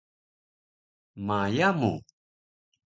ma 1.25 1.39
yamu! 1.57 1.93